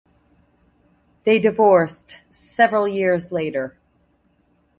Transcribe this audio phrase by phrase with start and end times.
[1.25, 3.77] They divorced several years later.